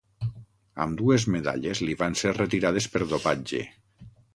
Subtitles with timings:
[0.85, 3.67] Ambdues medalles li van ser retirades per dopatge.